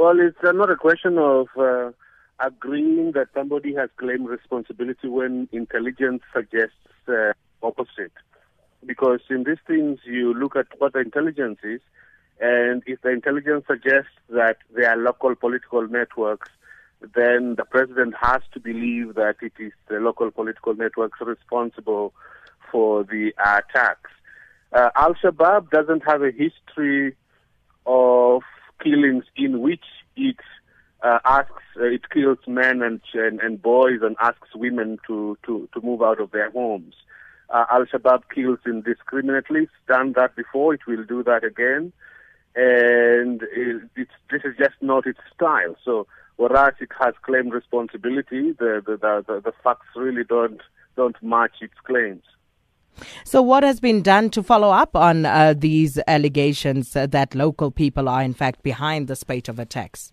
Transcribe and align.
Well, 0.00 0.18
it's 0.18 0.38
not 0.42 0.70
a 0.70 0.76
question 0.76 1.18
of 1.18 1.48
uh, 1.58 1.90
agreeing 2.42 3.12
that 3.12 3.28
somebody 3.34 3.74
has 3.74 3.90
claimed 3.98 4.30
responsibility 4.30 5.08
when 5.08 5.46
intelligence 5.52 6.22
suggests 6.34 6.88
uh, 7.06 7.34
opposite. 7.62 8.14
Because 8.86 9.20
in 9.28 9.44
these 9.44 9.58
things, 9.66 9.98
you 10.06 10.32
look 10.32 10.56
at 10.56 10.68
what 10.78 10.94
the 10.94 11.00
intelligence 11.00 11.58
is, 11.62 11.82
and 12.40 12.82
if 12.86 13.02
the 13.02 13.10
intelligence 13.10 13.66
suggests 13.68 14.16
that 14.30 14.56
there 14.74 14.88
are 14.88 14.96
local 14.96 15.34
political 15.34 15.86
networks, 15.86 16.48
then 17.14 17.56
the 17.56 17.66
president 17.66 18.14
has 18.18 18.40
to 18.54 18.58
believe 18.58 19.16
that 19.16 19.36
it 19.42 19.52
is 19.58 19.72
the 19.90 19.96
local 19.96 20.30
political 20.30 20.72
networks 20.72 21.20
responsible 21.20 22.14
for 22.72 23.04
the 23.04 23.34
attacks. 23.38 24.10
Uh, 24.72 24.88
Al 24.96 25.12
Shabaab 25.12 25.68
doesn't 25.68 26.04
have 26.06 26.22
a 26.22 26.30
history 26.30 27.14
killings 28.82 29.24
in 29.36 29.60
which 29.60 29.84
it 30.16 30.36
uh, 31.02 31.18
asks, 31.24 31.62
uh, 31.78 31.84
it 31.84 32.08
kills 32.10 32.38
men 32.46 32.82
and, 32.82 33.00
and, 33.14 33.40
and 33.40 33.62
boys 33.62 34.00
and 34.02 34.16
asks 34.20 34.48
women 34.54 34.98
to, 35.06 35.38
to, 35.46 35.68
to 35.72 35.80
move 35.80 36.02
out 36.02 36.20
of 36.20 36.30
their 36.30 36.50
homes. 36.50 36.94
Uh, 37.48 37.64
Al 37.70 37.84
Shabaab 37.84 38.22
kills 38.34 38.58
indiscriminately. 38.66 39.62
It's 39.62 39.72
done 39.88 40.12
that 40.16 40.36
before. 40.36 40.74
It 40.74 40.86
will 40.86 41.04
do 41.04 41.24
that 41.24 41.42
again, 41.42 41.92
and 42.54 43.40
this 43.96 44.42
is 44.44 44.54
just 44.56 44.76
not 44.80 45.06
its 45.06 45.18
style. 45.34 45.74
So, 45.84 46.06
whereas 46.36 46.74
it 46.80 46.90
has 47.00 47.14
claimed 47.22 47.52
responsibility, 47.52 48.52
the 48.52 48.82
the, 48.86 48.96
the, 48.96 49.24
the, 49.26 49.40
the 49.46 49.52
facts 49.64 49.88
really 49.96 50.22
don't 50.22 50.60
don't 50.96 51.20
match 51.22 51.56
its 51.60 51.74
claims. 51.82 52.22
So, 53.24 53.42
what 53.42 53.62
has 53.62 53.80
been 53.80 54.02
done 54.02 54.30
to 54.30 54.42
follow 54.42 54.70
up 54.70 54.96
on 54.96 55.26
uh, 55.26 55.54
these 55.56 55.98
allegations 56.06 56.92
that 56.92 57.34
local 57.34 57.70
people 57.70 58.08
are, 58.08 58.22
in 58.22 58.34
fact, 58.34 58.62
behind 58.62 59.08
the 59.08 59.16
spate 59.16 59.48
of 59.48 59.58
attacks? 59.58 60.12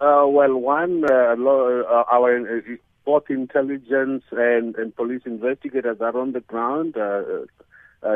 Uh, 0.00 0.24
well, 0.28 0.54
one, 0.56 1.04
uh, 1.10 1.14
uh, 1.14 2.04
our 2.12 2.58
uh, 2.58 2.60
both 3.06 3.30
intelligence 3.30 4.24
and, 4.32 4.76
and 4.76 4.94
police 4.94 5.22
investigators 5.24 5.98
are 6.00 6.16
on 6.18 6.32
the 6.32 6.40
ground 6.40 6.96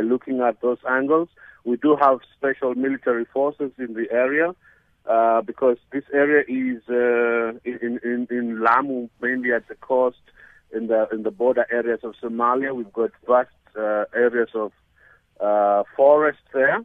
looking 0.02 0.40
at 0.40 0.60
those 0.60 0.78
angles. 0.88 1.28
We 1.64 1.76
do 1.76 1.96
have 1.96 2.18
special 2.36 2.74
military 2.74 3.24
forces 3.24 3.72
in 3.78 3.94
the 3.94 4.06
area. 4.10 4.54
because 5.46 5.78
this 5.92 6.04
area 6.12 6.42
is 6.48 6.82
in, 6.88 7.98
in, 8.04 8.26
in 8.30 8.62
Lamu, 8.62 9.08
mainly 9.22 9.52
at 9.52 9.66
the 9.68 9.74
coast, 9.76 10.20
in 10.74 10.86
the 10.86 11.08
in 11.12 11.22
the 11.22 11.30
border 11.30 11.66
areas 11.70 12.00
of 12.02 12.14
Somalia. 12.22 12.74
We've 12.74 12.92
got 12.92 13.10
vast 13.26 13.48
uh, 13.76 14.04
areas 14.14 14.50
of 14.54 14.72
uh, 15.40 15.84
forest 15.96 16.40
there, 16.52 16.80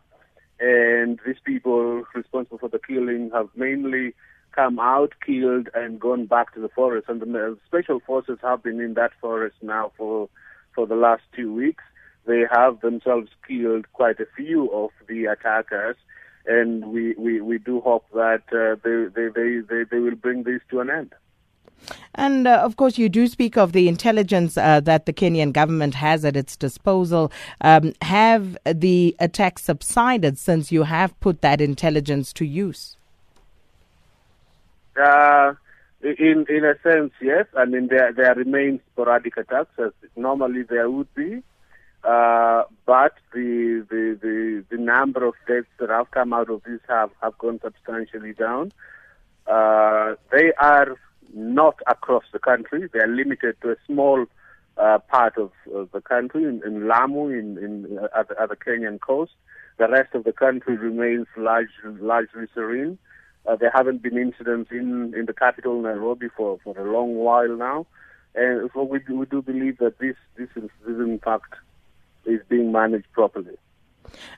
and 0.59 1.19
these 1.25 1.39
people 1.43 2.03
responsible 2.13 2.57
for 2.57 2.69
the 2.69 2.79
killing 2.79 3.31
have 3.33 3.49
mainly 3.55 4.13
come 4.51 4.79
out, 4.79 5.13
killed, 5.25 5.67
and 5.73 5.99
gone 5.99 6.25
back 6.25 6.53
to 6.53 6.61
the 6.61 6.69
forest. 6.69 7.09
And 7.09 7.21
the 7.21 7.57
special 7.65 7.99
forces 7.99 8.39
have 8.41 8.63
been 8.63 8.79
in 8.79 8.93
that 8.93 9.11
forest 9.19 9.57
now 9.61 9.91
for 9.97 10.29
for 10.73 10.85
the 10.85 10.95
last 10.95 11.23
two 11.35 11.53
weeks. 11.53 11.83
They 12.25 12.43
have 12.51 12.81
themselves 12.81 13.29
killed 13.47 13.85
quite 13.93 14.19
a 14.19 14.25
few 14.35 14.71
of 14.71 14.89
the 15.07 15.25
attackers, 15.25 15.95
and 16.47 16.85
we, 16.87 17.13
we, 17.17 17.39
we 17.41 17.59
do 17.59 17.81
hope 17.81 18.05
that 18.13 18.43
uh, 18.51 18.75
they, 18.83 19.05
they, 19.15 19.29
they, 19.29 19.59
they, 19.67 19.83
they 19.89 19.99
will 19.99 20.15
bring 20.15 20.43
this 20.43 20.61
to 20.71 20.79
an 20.79 20.89
end. 20.89 21.13
And 22.15 22.47
uh, 22.47 22.61
of 22.63 22.77
course, 22.77 22.97
you 22.97 23.09
do 23.09 23.27
speak 23.27 23.57
of 23.57 23.71
the 23.73 23.87
intelligence 23.87 24.57
uh, 24.57 24.79
that 24.81 25.05
the 25.05 25.13
Kenyan 25.13 25.51
government 25.51 25.95
has 25.95 26.25
at 26.25 26.35
its 26.35 26.55
disposal. 26.55 27.31
Um, 27.61 27.93
have 28.01 28.57
the 28.65 29.15
attacks 29.19 29.63
subsided 29.63 30.37
since 30.37 30.71
you 30.71 30.83
have 30.83 31.19
put 31.19 31.41
that 31.41 31.61
intelligence 31.61 32.31
to 32.33 32.45
use? 32.45 32.97
Uh, 34.97 35.53
in 36.01 36.45
in 36.47 36.63
a 36.63 36.75
sense, 36.83 37.11
yes. 37.21 37.45
I 37.57 37.65
mean, 37.65 37.87
there 37.87 38.13
there 38.13 38.35
remain 38.35 38.79
sporadic 38.91 39.37
attacks 39.37 39.77
as 39.77 39.91
normally 40.15 40.63
there 40.63 40.89
would 40.89 41.13
be, 41.15 41.41
uh, 42.03 42.63
but 42.85 43.13
the, 43.33 43.85
the 43.89 44.17
the 44.21 44.63
the 44.69 44.77
number 44.77 45.25
of 45.25 45.33
deaths 45.47 45.67
that 45.79 45.89
have 45.89 46.11
come 46.11 46.31
out 46.31 46.49
of 46.49 46.63
this 46.63 46.79
have 46.87 47.09
have 47.21 47.37
gone 47.37 47.59
substantially 47.63 48.33
down. 48.33 48.71
Uh, 49.47 50.15
they 50.31 50.53
are 50.59 50.95
not 51.33 51.79
across 51.87 52.23
the 52.31 52.39
country. 52.39 52.87
They 52.91 52.99
are 52.99 53.07
limited 53.07 53.55
to 53.61 53.71
a 53.71 53.75
small 53.85 54.25
uh, 54.77 54.99
part 55.09 55.37
of, 55.37 55.51
of, 55.73 55.91
the 55.91 56.01
country 56.01 56.43
in, 56.43 56.61
in 56.65 56.87
Lamu, 56.87 57.29
in, 57.29 57.57
in 57.57 57.97
uh, 57.97 58.07
at, 58.17 58.31
at, 58.39 58.49
the 58.49 58.55
Kenyan 58.55 58.99
coast. 58.99 59.31
The 59.77 59.87
rest 59.87 60.13
of 60.13 60.23
the 60.23 60.33
country 60.33 60.75
remains 60.77 61.27
large, 61.37 61.69
largely 61.83 62.45
serene. 62.53 62.97
Uh, 63.45 63.55
there 63.55 63.71
haven't 63.73 64.01
been 64.01 64.17
incidents 64.17 64.71
in, 64.71 65.13
in 65.15 65.25
the 65.25 65.33
capital, 65.33 65.81
Nairobi, 65.81 66.27
for, 66.35 66.59
for 66.63 66.77
a 66.77 66.91
long 66.91 67.15
while 67.15 67.55
now. 67.55 67.85
And 68.33 68.69
so 68.73 68.83
we, 68.83 68.99
we 69.09 69.25
do 69.25 69.41
believe 69.41 69.77
that 69.77 69.99
this, 69.99 70.15
this, 70.37 70.49
is, 70.55 70.69
this 70.85 71.19
is 72.25 72.41
being 72.49 72.71
managed 72.71 73.11
properly. 73.13 73.55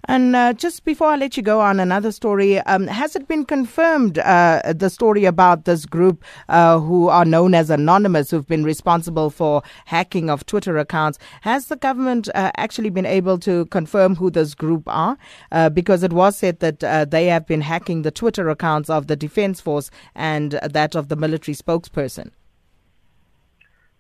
And 0.06 0.36
uh, 0.36 0.54
just 0.54 0.86
before 0.86 1.08
I 1.08 1.16
let 1.16 1.38
you 1.38 1.44
go 1.44 1.60
on 1.60 1.80
another 1.80 2.12
story, 2.12 2.60
um, 2.62 2.88
has 2.88 3.16
it 3.16 3.28
been 3.28 3.46
confirmed 3.46 4.20
uh, 4.20 4.74
the 4.74 4.90
story 4.90 5.26
about 5.26 5.66
this 5.66 5.86
group 5.86 6.24
uh, 6.50 6.80
who 6.80 7.08
are 7.10 7.26
known 7.26 7.54
as 7.54 7.70
Anonymous, 7.70 8.32
who've 8.32 8.48
been 8.48 8.64
responsible 8.64 9.30
for 9.30 9.64
hacking 9.86 10.30
of 10.30 10.46
Twitter 10.46 10.78
accounts? 10.78 11.18
Has 11.42 11.68
the 11.68 11.76
government 11.76 12.30
uh, 12.36 12.52
actually 12.58 12.90
been 12.90 13.06
able 13.06 13.38
to 13.40 13.66
confirm 13.68 14.16
who 14.16 14.30
this 14.30 14.54
group 14.54 14.84
are? 14.88 15.18
Uh, 15.52 15.70
because 15.70 16.04
it 16.04 16.14
was 16.14 16.38
said 16.38 16.60
that 16.60 16.84
uh, 16.84 17.06
they 17.06 17.28
have 17.28 17.48
been 17.48 17.62
hacking 17.62 18.04
the 18.04 18.12
Twitter 18.12 18.50
accounts 18.50 18.90
of 18.90 19.08
the 19.08 19.16
Defense 19.16 19.60
Force 19.62 19.90
and 20.16 20.60
that 20.64 20.96
of 20.96 21.10
the 21.10 21.16
military 21.16 21.56
spokesperson. 21.56 22.32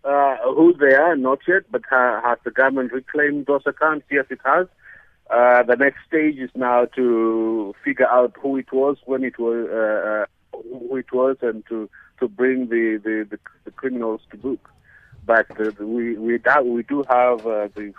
who 0.03 0.73
they 0.79 0.95
are, 0.95 1.15
not 1.15 1.39
yet, 1.47 1.63
but 1.71 1.81
has 1.89 2.37
the 2.43 2.51
government 2.51 2.93
reclaimed 2.93 3.45
those 3.47 3.63
accounts? 3.65 4.05
Yes, 4.09 4.25
it 4.29 4.39
has. 4.45 4.67
Uh, 5.29 5.61
the 5.63 5.75
next 5.75 5.99
stage 6.07 6.37
is 6.37 6.49
now 6.55 6.85
to 6.85 7.75
figure 7.83 8.07
out 8.07 8.33
who 8.41 8.55
it 8.57 8.71
was, 8.71 8.97
when 9.05 9.23
it 9.23 9.37
was, 9.37 9.67
uh, 9.69 10.57
uh, 10.57 10.61
who 10.61 10.95
it 10.95 11.11
was, 11.11 11.35
and 11.41 11.65
to 11.67 11.89
to 12.19 12.27
bring 12.27 12.69
the 12.69 12.99
the, 13.03 13.27
the, 13.29 13.39
the 13.65 13.71
criminals 13.71 14.21
to 14.31 14.37
book. 14.37 14.69
But 15.25 15.51
uh, 15.59 15.71
we 15.79 16.17
we 16.17 16.37
do, 16.37 16.63
we 16.63 16.83
do 16.83 17.03
have 17.09 17.45
uh, 17.45 17.67
the, 17.75 17.93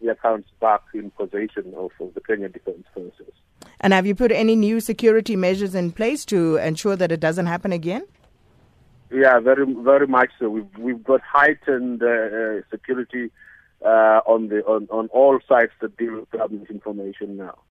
the 0.00 0.08
accounts 0.08 0.48
back 0.60 0.82
in 0.94 1.10
possession 1.12 1.72
of, 1.76 1.92
of 2.00 2.14
the 2.14 2.20
Kenya 2.20 2.48
Defense 2.48 2.84
Forces. 2.92 3.32
And 3.80 3.92
have 3.92 4.06
you 4.06 4.16
put 4.16 4.32
any 4.32 4.56
new 4.56 4.80
security 4.80 5.36
measures 5.36 5.74
in 5.76 5.92
place 5.92 6.24
to 6.26 6.56
ensure 6.56 6.96
that 6.96 7.12
it 7.12 7.20
doesn't 7.20 7.46
happen 7.46 7.72
again? 7.72 8.04
Yeah, 9.12 9.38
very 9.38 9.64
very 9.72 10.08
much 10.08 10.30
so. 10.38 10.50
We've 10.50 10.76
we've 10.76 11.04
got 11.04 11.20
heightened 11.22 12.02
uh, 12.02 12.62
security 12.70 13.30
uh, 13.84 14.20
on 14.26 14.48
the 14.48 14.64
on, 14.64 14.88
on 14.90 15.08
all 15.08 15.38
sites 15.48 15.72
that 15.80 15.96
deal 15.96 16.20
with 16.20 16.30
government 16.30 16.70
information 16.70 17.36
now. 17.36 17.58